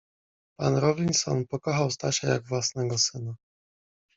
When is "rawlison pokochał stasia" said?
0.77-2.27